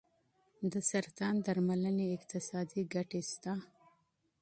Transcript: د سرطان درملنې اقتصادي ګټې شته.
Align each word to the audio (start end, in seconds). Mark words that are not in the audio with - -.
د 0.71 0.73
سرطان 0.89 1.35
درملنې 1.45 2.05
اقتصادي 2.17 2.81
ګټې 2.93 3.21
شته. 3.31 3.53